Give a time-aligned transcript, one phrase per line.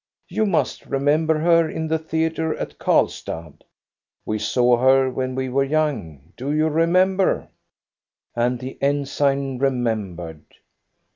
[0.27, 3.63] You must remember her in the theatre at Karlstad.
[4.25, 7.49] We saw her when we were young; do you remember?"
[8.35, 10.43] And the ensign remembered.